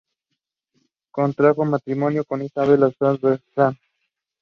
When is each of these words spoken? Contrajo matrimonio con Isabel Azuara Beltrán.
Contrajo 1.11 1.63
matrimonio 1.63 2.25
con 2.25 2.41
Isabel 2.41 2.81
Azuara 2.81 3.19
Beltrán. 3.21 3.77